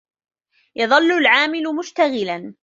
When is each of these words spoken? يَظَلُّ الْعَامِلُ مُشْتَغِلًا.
يَظَلُّ 0.75 1.11
الْعَامِلُ 1.11 1.67
مُشْتَغِلًا. 1.75 2.53